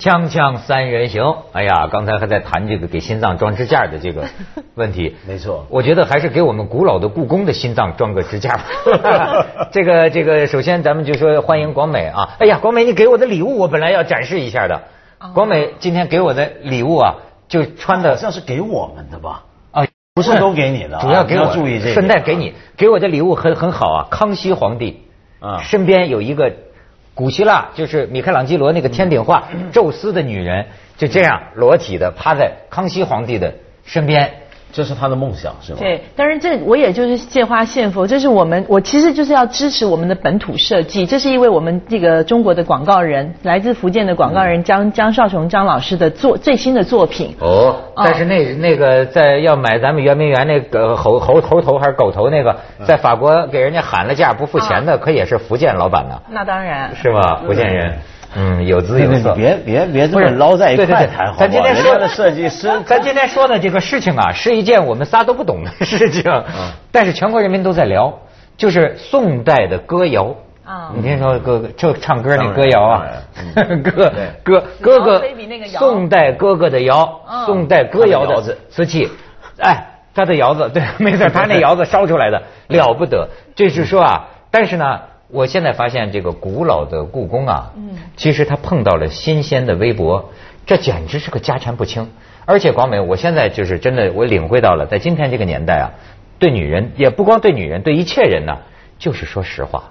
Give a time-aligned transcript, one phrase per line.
[0.00, 4.24] 锵锵三人行，哎呀，刚才还在谈这个给心脏装支架的这个
[4.74, 5.14] 问题。
[5.28, 8.64] 没错我觉得还是给我们古老的故宫的心脏装个支架吧。
[9.70, 12.30] 这个这个，首先咱们就说欢迎广美啊！
[12.38, 14.80] 哎呀，广美，你给我的礼物我本来要展示一下的。
[15.34, 19.44] 广美今天给我的礼物啊，就穿的好像是给我们的吧？
[19.70, 24.06] 啊，不是都给你的啊主要给我你要注意这个顺带给你，给我的礼物很很好啊。
[24.10, 25.02] 康熙皇帝
[25.40, 26.50] 啊身边有一个
[27.20, 33.52] 古希腊，就是米开朗基罗那个天顶画，宙斯的女人就这样裸体的趴在康熙皇帝的
[33.84, 34.39] 身边。
[34.72, 35.78] 这是他的梦想是吗？
[35.80, 47.34] 对，当然这我也就是借花献佛，这是我们我其实就是要支持我们的本土设计，这是因为我们这个中国的广告人，来自福建的广告人江江少雄张老师的作最新的作品。
[47.40, 48.02] 哦，哦。
[48.04, 57.42] 但是那那个在要买咱们圆明园那个猴猴猴头还是狗头那个，在法国给人家喊了价不付钱的，可也是福建老板呢，那当然，是吧？
[57.44, 57.98] 福建人，嗯，
[58.66, 59.40] 有姿对对，有色你。
[59.42, 61.38] 别别别这么捞在一块谈，好不好？
[61.40, 68.12] 咱今天说的设计师， 咱今天说的这个事情啊，是一件我们仨都不懂的事情，嗯但是全国人民都在聊，
[68.56, 70.34] 就是宋代的歌谣。
[70.64, 73.02] 啊你听说哥就唱歌那歌谣啊，
[73.56, 75.20] 当哥对哥哥
[75.66, 79.08] 宋代哥哥的谣，嗯宋代歌谣的瓷器，
[79.58, 83.28] 哎，他的窑子，对，没错，他那窑子烧出来的了不得。
[83.56, 85.00] 这是说啊，但是呢，
[85.32, 87.96] 我现在发现这个古老的故宫啊，嗯。
[88.16, 90.30] 其实它碰到了新鲜的微博，
[90.66, 92.10] 这简直是个家产不清。
[92.46, 95.86] 而且广美，我现在就是真的，我领会到了，在今天这个年代啊，
[96.38, 98.58] 对女人也不光对女人，对一切人呢，
[98.98, 99.84] 就是说实话。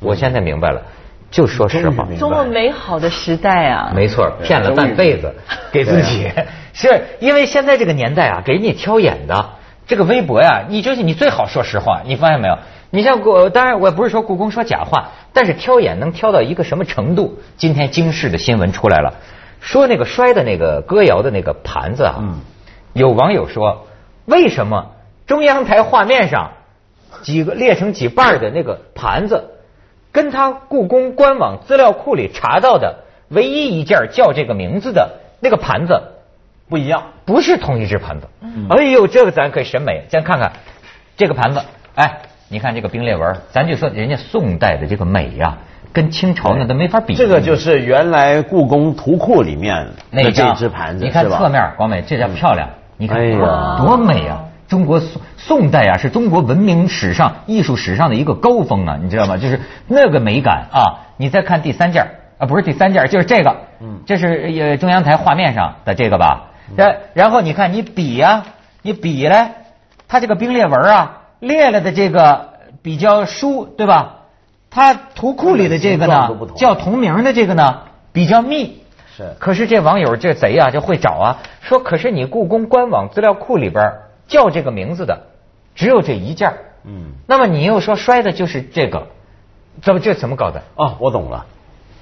[0.00, 0.82] 我现在明白了，
[1.30, 2.06] 就说实话。
[2.18, 3.92] 多么美好的时代啊！
[3.94, 5.34] 没错，骗了半辈子
[5.72, 6.30] 给自己，
[6.74, 9.50] 是因为现在这个年代啊，给你挑眼的
[9.86, 12.58] 这个微博呀，你就是你最好说实话，你发现没有？
[12.90, 17.40] 你像故，当然我也不是说故宫说假话，但是挑眼能挑到一个什么程度？
[17.56, 19.14] 今天京市的新闻出来了，
[19.60, 22.40] 说那个摔的那个歌谣的那个盘子啊，嗯
[22.92, 23.86] 有网友说，
[24.26, 24.92] 为什么
[25.26, 26.52] 中央台画面上
[27.22, 29.50] 几个裂成几瓣儿的那个盘子，
[30.12, 36.13] 跟他故宫官网资料库里查到的唯一一件叫这个名字的那个盘子
[36.68, 37.02] 不一样。
[37.24, 38.28] 不是同一只盘子。
[38.68, 40.52] 哎呦，这个咱可以审美，先看看
[41.16, 41.60] 这个盘子，
[41.94, 45.58] 哎，你看这个冰裂纹，咱就说人家宋代的这个美呀、
[45.92, 47.14] 跟清朝那都没法比。
[47.14, 54.44] 这个就是原来故宫图库里面的那这只盘子，你看侧面，广美这叫漂亮，你看哎呀多美啊！
[54.66, 59.36] 中国宋宋代啊，是中国文明史上、艺术史上的一个高峰啊，你知道吗？
[59.36, 61.04] 就是那个美感啊！
[61.16, 62.06] 你再看第三件
[62.38, 66.50] 啊，不是第三件，就是这个，嗯这是呃中央台画面上的这个吧？
[66.76, 68.44] 然然后你看你比呀、
[68.82, 69.50] 你比嘞，
[70.08, 74.20] 它这个冰裂纹啊，裂了的这个比较疏，对吧？
[74.70, 77.82] 它图库里的这个呢叫同名的这个呢
[78.12, 78.82] 比较密。
[79.16, 79.36] 是。
[79.38, 83.92] 可是这网友这贼啊，就会找啊，说可是你故宫官网资料库里边
[84.26, 85.26] 叫这个名字的
[85.76, 86.54] 只有这一件
[86.84, 87.12] 嗯。
[87.26, 89.06] 那么你又说摔的就是这个，
[89.82, 90.62] 怎么这怎么搞的？
[90.74, 91.46] 哦，我懂了，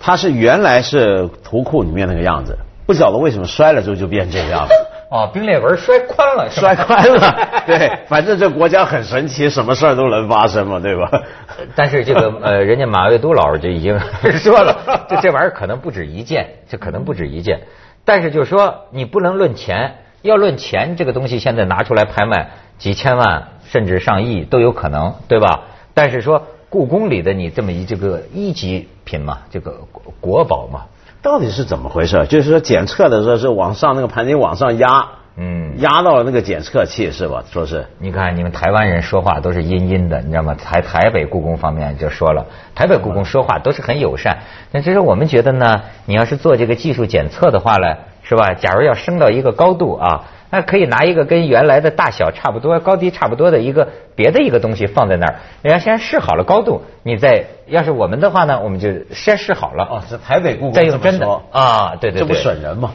[0.01, 4.75] 它是原来是图库里面那个样子，不晓得为什么摔了之后就变这个样子。
[5.13, 11.11] 哦，冰裂纹摔宽了，摔宽了， 对，反正这国家很神奇，什么事儿都能发生嘛，对吧？
[11.77, 14.01] 但是这个呃，人家马未都老师就已经
[14.39, 17.61] 说了，这这玩意儿可能不止一件，这可能不止一件。
[18.07, 25.65] 但是就是说，你不能论钱，要论钱，这个东西现在拿出来拍卖几千万甚至上亿都有可能，对吧？
[25.93, 30.87] 但是说故宫里的你这么一这个一级品嘛，这个国国宝嘛，
[31.23, 32.27] 到底是怎么回事？
[32.27, 35.07] 就是说检测的时候是往上那个盘子往上压，
[35.37, 37.45] 嗯，压到了那个检测器是吧？
[37.51, 40.55] 说是你看，你们台湾人说话都是阴阴的，你知道吗？
[40.55, 44.39] 台台北故宫方面就说了，台北故宫说话都是很友善。
[44.73, 48.55] 那只是我们觉得呢，你要是做这个技术检测的话呢，是吧？
[48.55, 62.93] 假如要升到一个高度啊，那可以拿一个跟原来的大小差不多、高低差不多的一个别的一个东西放在那儿，人家先试好了高度，你再要是我们的话呢，我们就先试好了，哦，是台北故宫再用真的啊，对对对这不对，损人吗？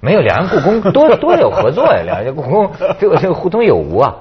[0.00, 2.70] 没有两岸故宫多多有合作呀，两岸故宫
[3.00, 4.16] 这个这个互通有无啊。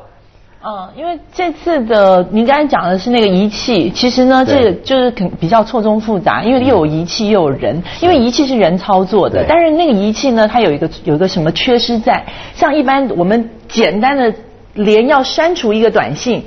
[0.65, 12.24] 嗯，因为这次的您刚才讲的是那个仪器，其实呢，这个就是肯比较错综复杂，因为又有仪器又有人，因为仪器是人操作的，但是那个仪器呢，它有一个有一个什么缺失在，
[12.56, 14.33] 像一般我们简单的
[14.74, 16.44] 连要删除一个短信。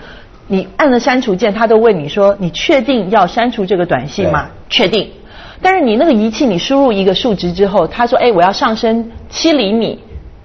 [0.49, 5.11] 你按了删除键，它都问你说：“你确定要删除这个短信吗？”确定。
[5.61, 9.99] 但是你那个仪器，你输入一个数值之后，他说：“哎，我要上升七厘米。”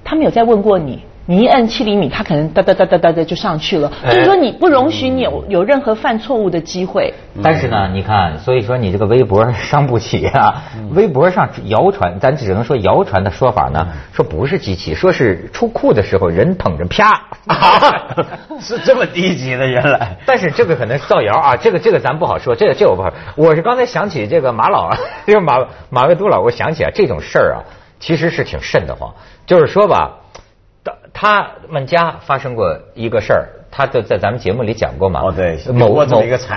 [0.03, 3.89] 他没有再问过你，你一按七厘米，它可能哒哒哒哒哒哒就上去了。
[4.03, 7.13] 哎就是说你不容许你有有任何犯错误的机会。
[7.41, 10.63] 但是呢，你看，所以说你这个微博伤不起啊。
[10.93, 17.23] 微博上谣传，咱只能说谣传的说法呢，说不是机器，说是出库的时候人捧着啪。
[18.59, 20.17] 是这么低级的原来。
[20.25, 23.13] 但是这个可能是造谣啊，这个这个咱不好说，这个这个我不好。
[23.37, 24.93] 我是刚才想起这个马老，
[25.25, 27.63] 这 个马马未都老，我想起啊，这种事儿啊，
[28.01, 29.13] 其实是挺瘆得慌。
[29.45, 30.17] 就是说吧，
[31.13, 35.21] 他他们家发生过一个事儿，他就在咱们节目里讲过嘛。
[35.21, 35.57] 哦对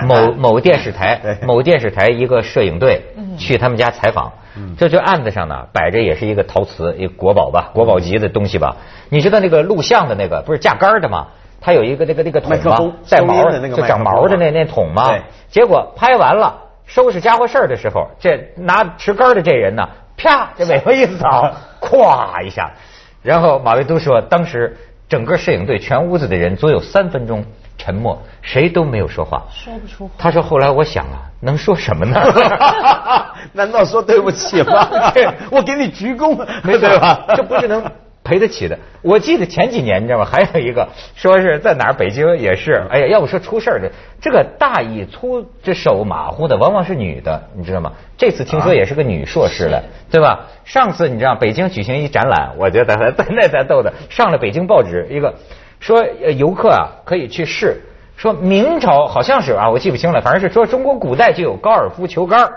[0.07, 3.03] 某某电视台 对某电视台一个摄影队
[3.39, 4.33] 去他们家采访，
[4.77, 8.77] 这就案子上呢摆着也是一个陶瓷，一个国宝吧，国宝级的东西吧。
[9.11, 11.29] 你知道那个录像的那个不是架杆的吗？
[11.61, 12.93] 它有一个那个那个桶吗麦克风？
[13.09, 15.23] 带毛的那个就长毛的那那桶吗对？
[15.49, 16.55] 结果拍完了，
[16.85, 21.51] 收拾家伙事儿的时候，这拿持杆的这人呢，啪，这尾巴一扫，
[21.81, 22.71] 咵一下，
[23.25, 24.77] 然后马未都说，当时
[25.09, 27.45] 整个摄影队全屋子的人足有三分钟
[27.79, 29.43] 沉默，谁都没有说话。
[29.51, 30.15] 说不出话。
[30.19, 32.21] 他说后来我想啊，能说什么呢？
[33.53, 34.87] 难道说对不起吗？
[35.51, 37.25] 我给你鞠躬， 没错对吧？
[37.35, 37.83] 这不是能
[38.25, 38.79] 赔得起的。
[39.03, 40.25] 我记得前几年你知道吗？
[40.25, 47.93] 还有一个 说是在哪儿，北京也是，哎呀，要不说出事儿的，这个大意粗这手马虎的往往是女的，你知道吗？
[48.17, 50.47] 这次听说也是个女硕士了，对吧？
[50.65, 55.35] 上次你知道北京举行一展览，我觉得还 在那才逗的，上了北京报纸一个
[55.79, 57.83] 说呃游客啊可以去试，
[58.17, 62.53] 说明朝好像是啊，我记不清了，反正是说中国古代就有高尔夫球杆儿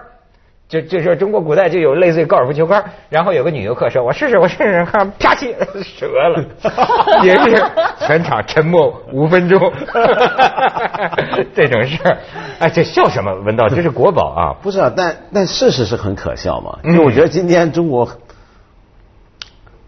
[0.70, 5.54] 就就说中国古代就有类似于高尔夫球杆，然后有个女游客说：“我试试，我试试，看啪叽
[5.98, 6.44] 折了，
[7.24, 7.64] 也是
[8.06, 9.60] 全场沉默五分钟。
[11.56, 12.18] 这种事儿，
[12.60, 13.34] 哎，这笑什么？
[13.36, 14.42] 文道，这是国宝啊！
[14.62, 16.80] 不是啊，但但事实是很可笑嘛。
[16.84, 18.10] 因为我觉得今天中国，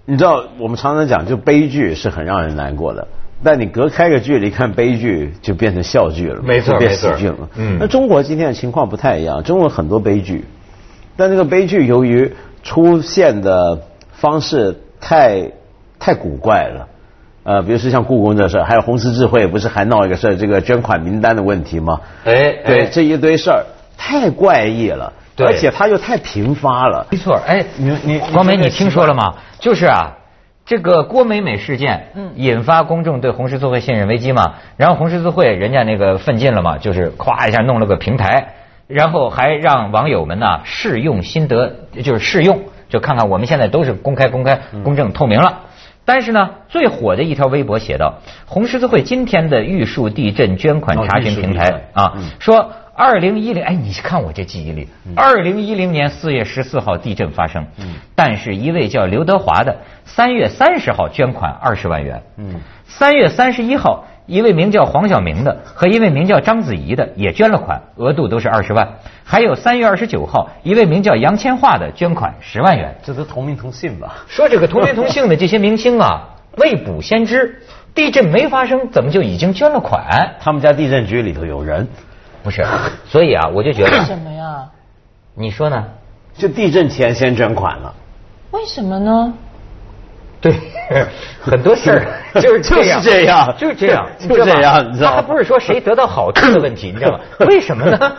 [0.05, 3.05] 你知道我们常常讲，就悲剧是很让人难过的。
[3.43, 7.49] 但你隔开个距离看悲剧，就变成笑剧了，没错变喜剧了。
[7.57, 10.45] 嗯那中国今天的情况不太一样，中国很多悲剧，
[11.19, 12.33] 但这个悲剧由于
[12.63, 13.81] 出现的
[14.13, 15.51] 方式太
[15.99, 16.87] 太古怪了。
[17.43, 22.01] 呃，比如说像故宫这事儿，还有红十字会不是还闹一个事儿，这个捐款名单的问题吗？
[22.25, 23.65] 哎对，哎这一堆事儿
[23.97, 27.07] 太怪异了，对而且它又太频发了。
[27.09, 29.35] 没错，哎，你你光美，你听说了吗？
[29.59, 30.17] 就是啊，
[30.65, 34.55] 这个郭美美事件，嗯引发公众对红十字会信任危机嘛。
[34.77, 38.49] 然后红十字会人家那个奋进了嘛，就是咵一下弄了个平台，
[38.89, 45.59] 然后还让网友们呢试用心得，就是试用，就看看我们现在都是公开、公开、公正、透明了。
[46.05, 48.15] 但是呢，最火的一条微博写道：
[48.47, 57.93] 红十字会今天的玉树地震捐款查询平台啊嗯，说二零一零，哎，你看我这记忆力，二零一零年四月十四号地震发生，嗯。
[58.15, 62.55] 但是一位叫刘德华的三月三十号捐款二十万元，嗯。
[62.87, 68.87] 三月三十一号一位名叫黄晓明的和一位名叫章子怡的也捐了款，额度都是二十万，
[69.23, 72.95] 还有三月二十九号一位名叫杨千嬅的捐款十万元。
[73.01, 74.17] 这都同名同姓吧？
[74.27, 77.63] 说这个同名同姓的这些明星啊， 未卜先知，
[77.95, 80.35] 地震没发生，怎么就已经捐了款？
[80.39, 81.87] 他们家地震局里头有人，
[82.43, 82.63] 不是，
[83.07, 84.67] 所以啊，我就觉得为得，什么呀？
[85.33, 85.83] 你说呢？
[86.37, 87.95] 就地震前先捐款了。
[88.51, 89.33] 为什么呢？
[90.89, 91.05] 对，
[91.41, 92.05] 很多事儿
[92.39, 97.19] 就是这样，就是这样就是这样，就这样你知道吗他还不是说谁得到好处的问题，你知道吗？
[97.49, 98.15] 为什么呢？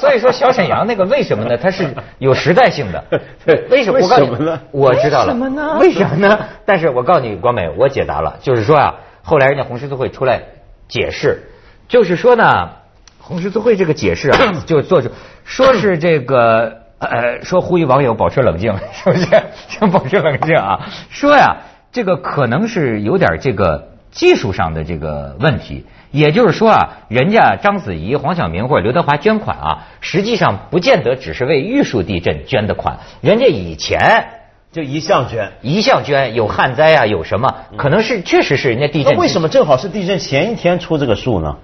[0.00, 1.56] 所以说小沈阳那个为什么呢？
[1.56, 1.86] 他是
[2.18, 3.04] 有时代性的。
[3.44, 3.98] 对为什么？
[3.98, 5.26] 为我告诉你呢我知道了。
[5.26, 6.38] 为什么呢为什么呢？
[6.64, 10.40] 但是我告诉你，光美，我解答了，就是说啊，后来人家红十字会出来
[10.88, 11.42] 解释，
[11.88, 12.70] 就是说呢，
[13.18, 15.10] 红十字会这个解释啊， 就做出
[15.44, 19.26] 说是这个呃，说呼吁网友保持冷静，是不是？
[19.68, 21.58] 先保持冷静啊，说呀，
[21.92, 25.84] 这个可能是有点这个技术上的这个问题。
[26.10, 34.28] 也就是说啊，人家章子怡、黄晓明或者刘德华捐款啊，实际上不见得只是为玉树地震捐的款，人家以前
[34.72, 35.52] 就一项捐。
[35.60, 39.12] 一项捐有旱灾啊，有什么，可能是确实是人家地震。
[39.12, 39.48] 那为什么？
[39.50, 41.58] 正好是地震前一天出这个数呢？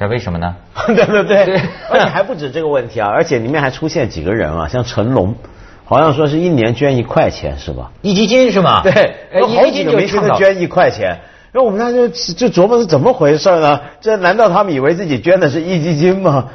[0.00, 0.56] 这为什么呢？
[0.86, 5.34] 对 对对，对而且还不止这个问题啊，而且里面还出现几个人啊，像成龙，
[5.84, 7.90] 好像说是一年捐一块钱是吧？
[8.00, 8.80] 一基金是吗？
[8.82, 8.92] 对，
[9.42, 11.18] 好几个明星都捐一块钱。
[11.52, 13.78] 然后我们大家就就琢磨是怎么回事呢？
[14.00, 16.48] 这难道他们以为自己捐的是壹基金吗？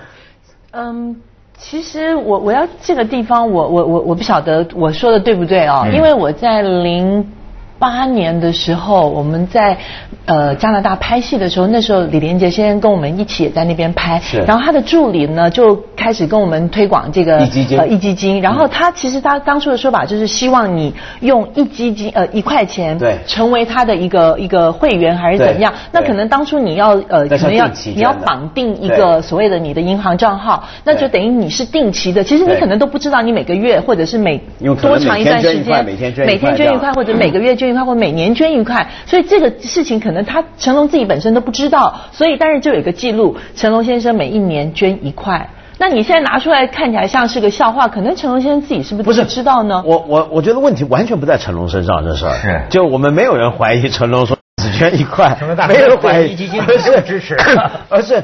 [0.71, 1.15] 嗯，
[1.55, 7.29] 其实我我要这个地方，我我我我不晓得我说的对不对哦，嗯因为我在零
[7.77, 9.77] 八年的时候，我们在
[10.25, 14.39] 呃加拿大拍戏的时候，那时候李连杰先生跟我们一起也在那边拍，是。
[14.39, 17.77] 然后他的助理呢就开始跟我们推广这个一基金。
[17.79, 23.17] 呃一基金，然后他其实他当初的说法就是希望你用一基金呃一块钱对。
[23.27, 34.41] 成为他的一个一个会员还是怎么样那可能当初你要呃可能要你要绑定一个所谓的你的银行账号，那就等于你是定期的，其实你可能都不知道你每个月或者是每
[34.81, 45.49] 多长一段时间每天捐一每天捐一块或者每个月捐一块或者每年捐一块，所以这个事情可能他成龙自己本身都不知道，所以但是就有一个记录，成龙先生每一年捐一块。
[45.77, 49.83] 那你现在拿出来看起来像是个笑话，可能成龙先生自己是不是不是知道呢？
[49.85, 57.35] 我我我觉得问题完全不在成龙身上，这事儿是就我们没有人怀疑成龙说只捐一块成龙大，没有人怀疑基金而是支持
[57.89, 58.23] 而是，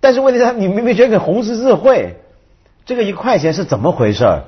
[0.00, 2.14] 但是问题是，你明明捐给红十字会，
[2.86, 4.44] 这个一块钱是怎么回事儿？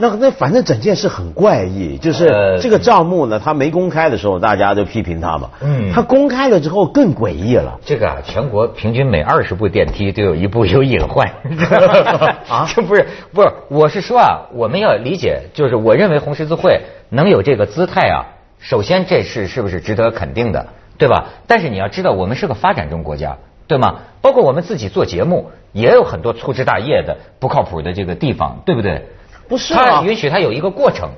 [0.00, 5.50] 那那反正整件事很怪异，就是呃这个账目呢，他没公开的时候，大家都批评他嘛。
[5.60, 7.80] 嗯他公开了之后更诡异了。
[7.84, 11.28] 这个啊，全国平均每二十部电梯都有一部有隐患
[12.48, 21.26] 啊这不是不是，我是说啊，我们要理解，就是我认为红十字会能有这个姿态啊，首先这事是不是值得肯定的，对吧？
[21.48, 23.36] 但是你要知道，我们是个发展中国家，
[23.66, 23.96] 对吗？
[24.20, 29.06] 包括我们自己做节目，也有很多粗枝大叶的不靠谱的这个地方，对不对？
[29.48, 31.08] 不是啊他允许他有一个过程。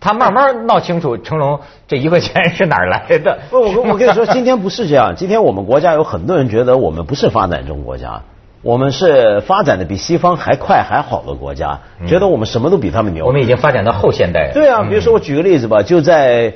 [0.00, 3.38] 他慢慢闹清楚成龙这一块钱是哪儿来的。
[3.48, 5.16] 不，我跟我跟你说，今天不是这样。
[5.16, 8.20] 今天我们国家有很多人觉得我们不是发展中国家，
[8.60, 13.24] 我们是发展的比西方还快还好的国家，觉得我们什么都比他们牛。
[13.24, 14.50] 我们已经发展到后现代了。
[14.52, 16.52] 对啊，比如说我举个例子吧，就在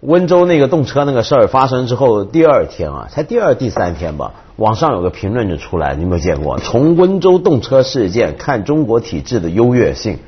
[0.00, 6.58] 温州那个动车那个事儿发生之后，第二天啊，才第二第三天吧，网上有个评论就出来，你有没有见过？
[6.58, 10.18] 从温州动车事件看中国体制的优越性，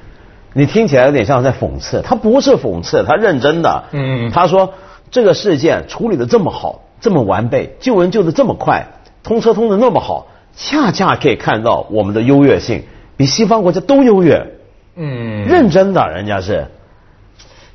[0.55, 3.85] 你听起来有点像在讽刺，他不是讽刺，他认真的。
[3.93, 4.75] 嗯他说
[5.11, 8.87] 这个事件处理的这么好，这么完备，救人救的这么快，
[9.23, 12.85] 通车通的那么好，恰恰可以看到我们的优越性，
[13.17, 14.59] 比西方国家都优越。
[14.95, 16.67] 嗯，认真的，人家是。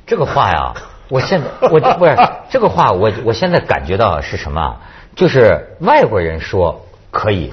[0.06, 0.74] 这个话呀，
[1.10, 2.16] 我现在我不是
[2.48, 4.80] 这个话，我我现在感觉到是什么啊？
[5.16, 7.52] 就是外国人说可以，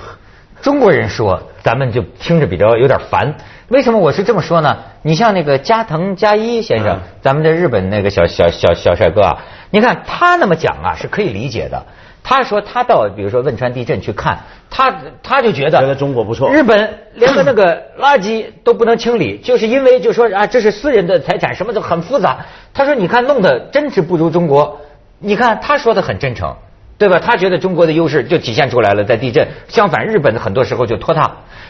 [0.62, 3.36] 中国人说咱们就听着比较有点烦。
[3.68, 4.78] 为什么我是这么说呢？
[5.02, 9.38] 你像那个加藤加一先生嗯，咱们的日本那个小小小小帅哥啊，
[9.72, 11.84] 你看他那么讲啊是可以理解的。
[12.24, 22.38] 他说他到比如说汶川地震去看，他他就觉得觉得中国不错日本连个那个垃圾都不能清理，就是因为就说啊这是私人的财产，什么都很复杂。
[22.74, 24.82] 他说你看弄得真是不如中国，
[25.20, 26.56] 你看他说的很真诚，
[26.98, 27.20] 对吧？
[27.20, 29.48] 他觉得中国的优势就体现出来了，在地震。
[29.68, 31.30] 相反，日本的很多时候就拖沓。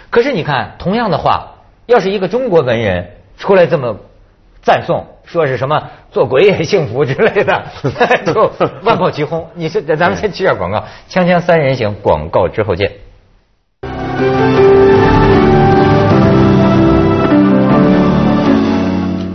[0.10, 1.55] 可是你看同样的话，
[1.88, 3.98] 要是一个中国文人出来这么
[4.62, 7.63] 赞颂，说是什么做鬼也幸福之类的，
[8.25, 8.51] 就
[8.84, 9.50] 万炮齐轰。
[9.55, 12.91] 你是咱们先接点广告，锵锵三人行，广告之后见。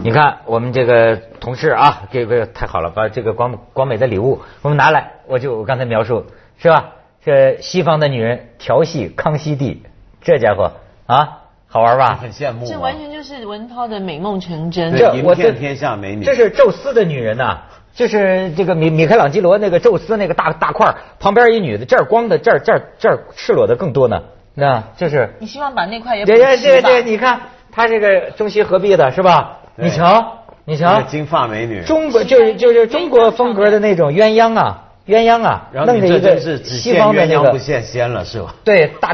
[0.03, 6.27] 你看我们这个同事啊，这个太好了，把这个广广美的礼物我们拿来，我就我刚才描述
[6.59, 6.91] 是吧？
[7.25, 9.83] 这西方的女人调戏康熙帝，
[10.23, 10.73] 这家伙
[11.07, 12.19] 啊，好玩吧？
[12.21, 12.69] 很羡慕、啊。
[12.69, 14.91] 这完全就是文涛的美梦成真。
[14.93, 17.61] 对这我这天下美女这是宙斯的女人呐、
[17.95, 24.23] 就是这个米米开朗基罗那个宙斯那个大大块儿旁边一女的，这儿光的，这儿这儿这儿赤裸的更多呢。
[24.55, 26.89] 那这是你希望把那块也补这这齐吧？
[26.89, 29.59] 这这，你看他这个中西合璧的是吧？
[29.77, 30.40] 你瞧，
[30.71, 38.55] 你瞧，金发美女，中国就是就是中国风格的那种鸳鸯啊，鸳鸯啊，然后你这弄着一个真是只西羡鸳鸯方的那个不羡仙了是吧？
[38.63, 39.13] 对大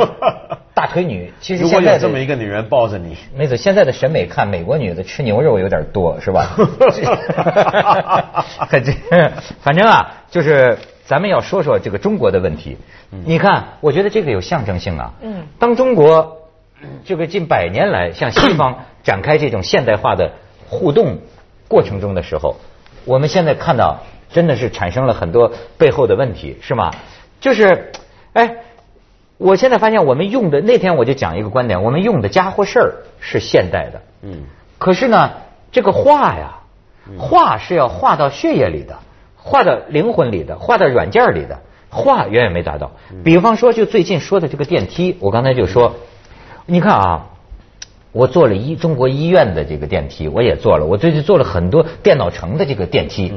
[0.75, 6.55] 大腿女，其实 如果有这现在这么一个女人抱着你，没错，现在的审美看美国女的吃牛肉有点多，是吧？
[8.69, 8.93] 可这
[9.63, 12.77] 反正啊，就是咱们要说说这个中国的问题。
[13.25, 15.15] 你看，我觉得这个有象征性啊。
[15.23, 16.37] 嗯当中国
[17.07, 20.33] 这个近百年来向西方 展开这种现代化的
[20.69, 21.21] 互动
[21.69, 22.57] 过程中的时候，
[23.05, 23.99] 我们现在看到
[24.31, 26.93] 真的是产生了很多背后的问题，是吗？
[27.41, 27.93] 就是，
[28.33, 28.57] 哎。
[29.39, 34.45] 我现在发现，我们用的那天我就讲一个观点，我们用的家伙事儿是现代的，嗯，
[34.79, 35.31] 可是呢，
[35.71, 36.61] 这个画呀，
[37.19, 38.97] 画是要画到血液里的，
[39.37, 42.93] 画到灵魂里的，画到软件里的，画远远没达到。
[43.23, 45.97] 比方说，就最近说的这个电梯，我刚才就说，
[46.65, 47.27] 你看啊，
[48.17, 53.33] 我坐了医中国医院的这个电梯，我也坐了，我最近坐了很多电脑城的这个电梯，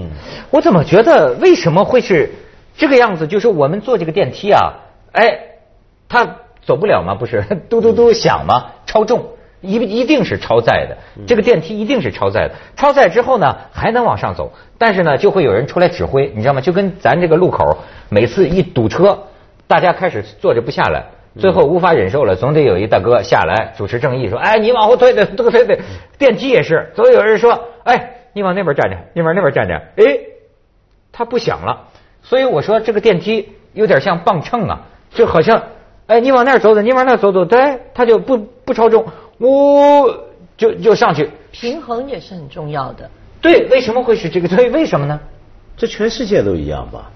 [0.50, 2.32] 我怎么觉得为什么会是
[2.78, 3.28] 这个样子？
[3.28, 4.74] 就是我们坐这个电梯啊，
[5.12, 5.46] 哎。
[6.12, 7.14] 它走不了吗？
[7.14, 8.72] 不是， 嘟嘟嘟响吗？
[8.88, 9.28] 超重，
[9.62, 12.56] 一一定是超载的，这个电梯一定是超载的。
[12.76, 16.62] 超载之后呢，还能往上走，但是呢，就会有人出来指挥，你知道吗？
[16.62, 17.78] 就跟咱这个路口
[18.10, 19.20] 每次一堵车，
[19.68, 21.06] 大家开始坐着不下来，
[21.38, 25.80] 最后无法忍受了，总得有一大哥下来主持正义，说：“哎，你往后退退退退退。”
[26.18, 30.20] 电梯也是，总有人说：“哎，你往那边站着，你往那边站着。”哎，
[31.12, 31.88] 他不响了，
[32.24, 34.82] 所以我说这个电梯有点像磅秤啊，
[35.12, 35.64] 就好像，
[36.08, 39.06] 哎，你往那儿走走，你往那儿走走，对，它就不不超重。
[39.40, 40.10] 呜，
[40.58, 43.10] 就就上去，平衡也是很重要的。
[43.40, 44.48] 对，为什么会是这个？
[44.48, 45.20] 对，为什么呢？
[45.78, 47.10] 这全世界都一样吧？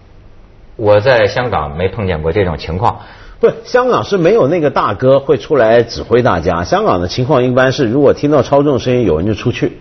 [0.76, 3.02] 我在香港没碰见过这种情况。
[3.44, 6.64] 不，香港是没有那个大哥会出来指挥大家。
[6.64, 9.80] 香港的情况一般是，如果听到超重声音，有人就出去，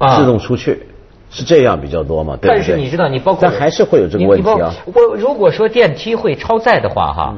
[0.00, 0.82] 自动出去，
[1.30, 2.36] 是这样比较多嘛？
[2.40, 4.74] 对但是你知道，你包括但还是会有这个问题啊。
[4.86, 7.36] 我如果说电梯会超载的话，哈，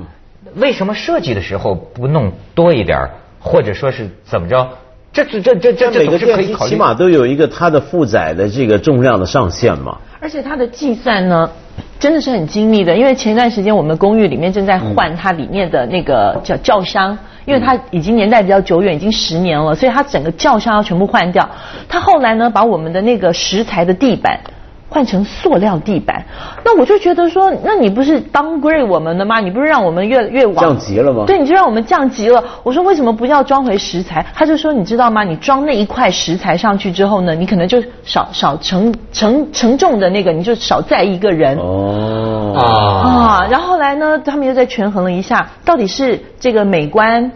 [0.56, 3.10] 为什么设计的时候不弄多一点？
[3.38, 4.66] 或者说是怎么着？
[5.12, 9.98] 这这这这这每个电梯起码都有一个它的负载的这个重量的上限嘛。
[10.20, 11.50] 而且它的计算呢，
[11.98, 12.96] 真的是很精密的。
[12.96, 21.48] 因为前一段时间我们公寓里面正在换它里面的那个叫轿厢，因为它已经年代比较久远，已经十年了，所以它整个轿厢要全部换掉。
[21.88, 24.38] 它后来呢，把我们的那个石材的地板。
[24.94, 26.24] 换成塑料地板，
[26.64, 29.40] 那我就觉得说，那你不是 downgrade 我们的吗？
[29.40, 31.24] 你不是让我们越越往降级了吗？
[31.26, 32.44] 对，你就让我们降级了。
[32.62, 34.24] 我说为什么不要装回石材？
[34.32, 35.24] 他就说你知道吗？
[35.24, 41.58] 你装那一块石材上去之后呢，你可能就少少承承承重的那个，你就少载一个人。
[41.58, 47.32] 哦啊，然后后来呢，他们又在权衡了一下，到底是这个美观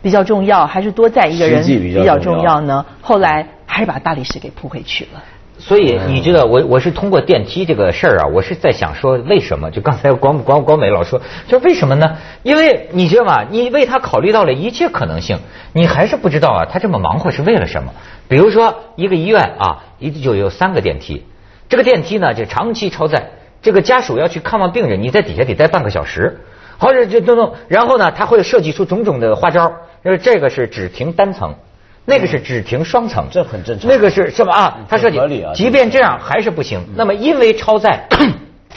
[0.00, 2.86] 比较重要，还是多载一个人比较重要呢？
[3.00, 5.20] 后来还是把大理石给铺回去了。
[5.58, 9.70] 所以你知道，我我是通过电梯这个事儿啊，我是在想说，为什么？
[9.70, 12.16] 就刚才光光光美老说，就为什么呢？
[12.42, 13.44] 因为你知道吗？
[13.48, 15.38] 你为他考虑到了一切可能性，
[15.72, 17.92] 你还是不知道啊，他这么忙活是为了什么？
[18.28, 21.24] 比如说一个医院啊，一就有三个电梯，
[21.68, 23.30] 这个电梯呢就长期超载，
[23.60, 26.40] 这个家属要去看望病人，你在底下得待半个小时，
[26.78, 29.70] 或者这等等，然后呢，他会设计出种种的花招，
[30.04, 31.54] 就是这个是只停单层。
[32.04, 33.88] 那个是只停双层，这很正常。
[33.88, 34.78] 那个是什么啊？
[34.88, 35.18] 他设计，
[35.54, 36.84] 即便这样还是不行。
[36.96, 38.08] 那么因为超载，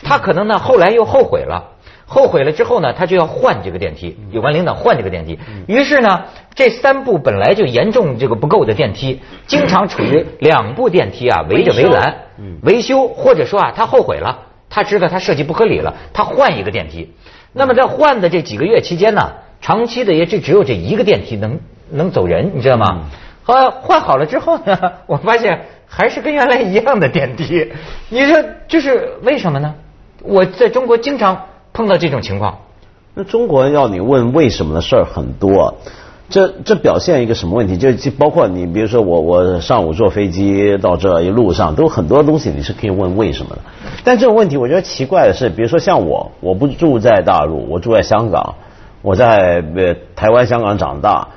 [0.04, 1.72] 他可能呢后来又后悔了，
[2.06, 4.16] 后悔了之后呢，他就要换这个电梯。
[4.30, 12.16] 有关领导换这个电梯，于是呢，这三部本来就严重这个不够的电梯，经常处于两部电梯啊围着围栏
[12.62, 17.12] 维修，或者说啊他后悔了，他知道他设计不合理了，他换一个电梯。
[17.54, 21.60] 那么在换的这几个月期间呢，长期的也就只有这一个电梯能。
[21.90, 23.02] 能走人，你知道吗？
[23.44, 27.72] 后换好了之后呢， 我发现还是跟原来一样的点滴。
[28.10, 29.76] 你说就是为什么呢？
[30.24, 32.58] 我在中国经常碰到这种情况。
[33.14, 35.76] 那中国要你问为什么的事儿很多，
[36.28, 37.78] 这这表现一个什么问题？
[37.78, 43.62] 就就包括你，比如说我我上午坐飞机到这一路上，都很多东西你是可以问为什么的。
[44.04, 48.56] 但这种问题我觉得奇怪的是，比如说像我，我不住在大陆，我住在香港，
[49.04, 51.28] 我在呃台湾、香港长大。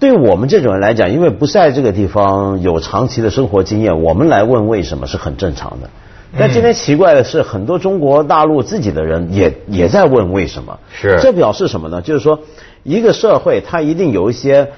[0.00, 5.90] 对我们这种人来讲，因为不在这个地方有长期的生活经验，我们来问为什么是很正常的。
[6.38, 10.78] 但今天奇怪的是，很多中国大陆自己的人也也在问为什么。
[10.90, 11.18] 是。
[11.20, 12.00] 这表示什么呢？
[12.00, 12.40] 就是说，
[12.82, 14.68] 一个社会它一定有一些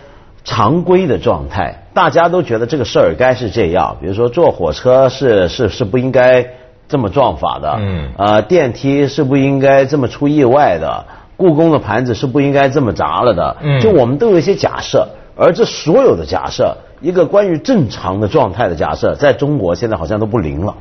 [0.42, 3.98] 常规的状态，大家都觉得这个事儿该是这样。
[4.00, 6.44] 比如说，坐火车是是是不应该
[6.88, 7.76] 这么撞法的。
[7.78, 8.08] 嗯。
[8.16, 11.04] 啊，电梯是不应该这么出意外的。
[11.42, 20.72] 故宫的盘子是不应该这么砸了的，就我们都有一些假设，而这所有的假设，一个关于正常的状态的假设，在中国现在好像都不灵了，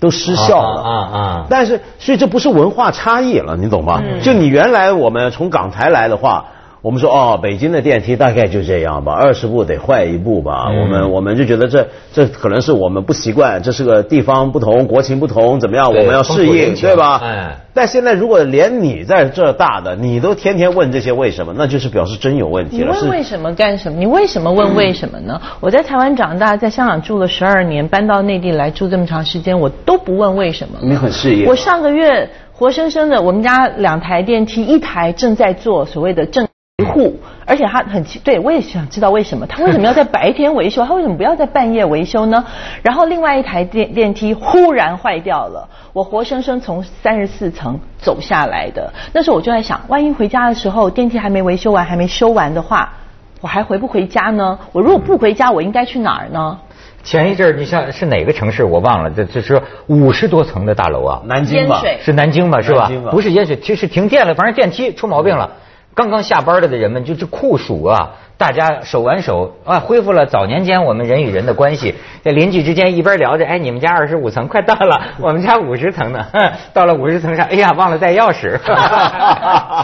[0.00, 1.46] 都失效了啊啊！
[1.48, 4.02] 但是，所以这不是文化差异了，你懂吗？
[4.20, 6.46] 就你原来我们从港台来的话。
[6.84, 10.66] 我们说哦，北京的电梯大概就这样吧，二十步得坏一步吧。
[10.68, 15.88] 我们我们就觉得这这可能是我们不习惯，这是个地方不同，国情不同，怎么样？
[15.88, 17.22] 我们要适应，对吧？
[17.24, 17.56] 哎。
[17.72, 22.92] 但现在如果连你在这大的，你都天天问这些为什么，那就是表示真有问题了。
[22.94, 23.98] 你问为什么干什么？
[23.98, 25.40] 你为什么问为什么呢？
[25.60, 30.78] 我在台湾长大，在香港住了十二年，搬到内地来住这么长时间，我都不问为什么。
[30.82, 31.46] 你很适应。
[31.46, 36.46] 我上个月活生生的，我们家两台电梯，一台正在做所谓的正。
[36.84, 42.44] 维护，而且他很奇，对我也想知道为什么他为什么要在白天维修，他为什么不要在半夜维修呢？
[42.82, 52.92] 然后另外一台电电梯忽然坏掉了，我活生生从三十四层走下来的，那时候我就在想，万一回家的时候电梯还没维修完，还没修完的话，
[53.40, 54.58] 我还回不回家呢？
[54.72, 56.58] 我如果不回家，我应该去哪儿呢？
[57.02, 61.82] 前一阵儿，你像是哪个城市我忘了，这这是五十多层的大楼啊，南京吧？
[62.00, 62.62] 是南京吧？
[62.62, 62.90] 是吧？
[63.10, 65.50] 不是淹水，其实停电了，反正电梯出毛病了。
[65.94, 71.94] 刚刚下班了的人们就是酷暑啊，大家手挽手啊，恢复了早年间我们人与人的关系。
[72.24, 76.26] 这邻居之间一边聊着，哎，你们家二十五层快到了，我们家五十层呢。
[76.72, 78.58] 到了五十层上，哎呀，忘了带钥匙。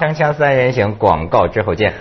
[0.01, 1.95] 锵锵三人行，广告之后见。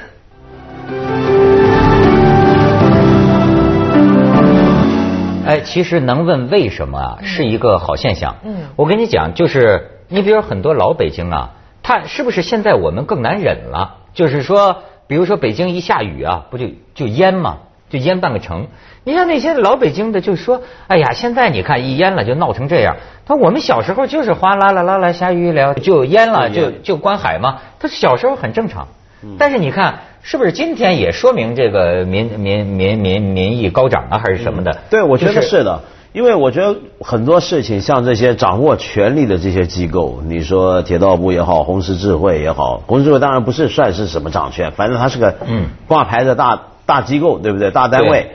[5.46, 8.38] 哎，其实能问为什么啊，是一个好现象。
[8.44, 11.52] 嗯，我跟你讲，就是你比如很多老北京啊，
[11.84, 13.98] 他是不是现在我们更难忍了？
[14.20, 17.60] 就是说，比如说北京一下雨啊，不就就淹吗？
[17.90, 18.68] 就淹半个城。
[19.06, 22.98] 你像那些老北京的，就说，哎呀，现在你看一淹了就闹成这样。
[23.26, 27.60] 他我们小时候就是哗啦啦啦啦下雨了就淹了，就就关海嘛。
[27.80, 28.90] 他小时候很正常。
[29.38, 34.78] 但是你看，是不是今天也说明这个民民民民民意高涨啊，还是什么的？
[34.90, 35.82] 对，我觉得是的。
[36.12, 47.70] 因为我觉得很多事情，像这些掌握权力的这些机构，你说铁道部也好，红十字会也好，红十字会当然不是算是什么掌权，反正它是个嗯挂牌的大大机构，对不对？
[47.70, 48.32] 大单位。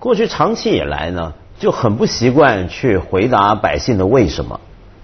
[0.00, 4.60] 过去长期以来呢，就很不习惯去回答百姓的为什么，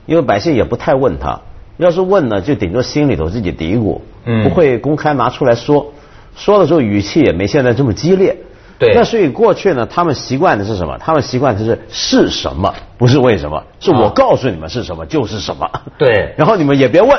[0.07, 1.41] 因为百姓也不太问他。
[1.77, 4.01] 要是问呢，就顶多心里头自己嘀咕，
[4.43, 5.93] 不会公开拿出来说。
[6.35, 8.39] 说的时候语气也没现在这么激烈。
[8.83, 8.95] 对。
[8.95, 10.99] 那所以过去呢，他们习惯的是什么？
[10.99, 13.63] 他们习惯的是是什么，不是为什么？
[13.81, 15.69] 是我告诉你们是什么就是什么。
[15.97, 16.35] 对。
[16.39, 17.11] 然后你们也别问，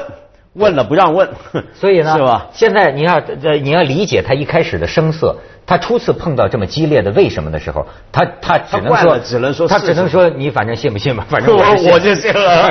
[0.53, 1.29] 问了不让问。
[1.73, 2.47] 所以呢，是吧？
[2.53, 5.35] 现在你要呃你要理解他一开始的声色。
[5.65, 12.69] 他初次碰到这么激烈的为什么的时候，他他只能说，只能说，他只能说你反正信不信吧， 反正我我就信了。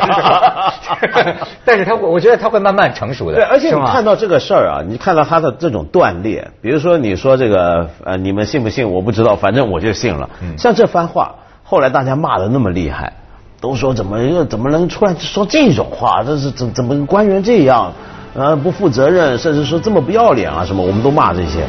[1.65, 3.37] 但是他我觉得他会慢慢成熟的。
[3.37, 10.29] 对，而且你看到这个事儿啊，你看到他的这种断裂，比如说你说这个呃，你们信不信我不知道，反正我就信了。
[10.59, 13.15] 像这番话，后来大家骂的那么厉害，
[13.63, 16.21] 都说怎么又怎么能出来说这种话？
[16.25, 17.93] 这是怎怎么官员这样
[18.35, 20.83] 呃不负责任，甚至说这么不要脸啊什么？
[20.85, 21.61] 我们都骂这些。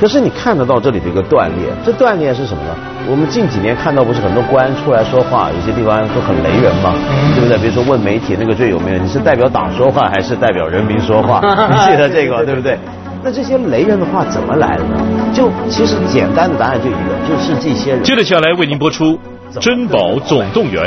[0.00, 2.70] 可是你看得到这里的一个断裂，这断裂是什么呢？
[3.10, 6.94] 我们近几年看到不是很多官出来说话，有些地方都很雷人嘛，
[7.34, 7.58] 对不对？
[7.58, 11.40] 比如说问媒体那个最有名的，你是代表党说话还是代表人民说话？
[11.68, 12.78] 你记得这个对不对？
[13.22, 14.96] 那这些雷人的话怎么来的呢？
[15.34, 18.02] 就其实简单的答案就一个，就是这些人。
[18.02, 19.18] 接着下来为您播出
[19.60, 20.84] 《珍宝总动员》，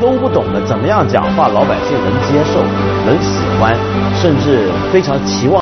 [0.00, 2.60] 都不懂得怎么样讲话，老百姓能接受、
[3.06, 3.74] 能喜欢，
[4.14, 5.58] 甚至非常期望。